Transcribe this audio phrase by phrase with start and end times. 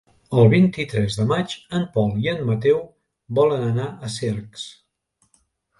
[0.43, 2.83] El vint-i-tres de maig en Pol i en Mateu
[3.41, 4.71] volen anar a Cercs.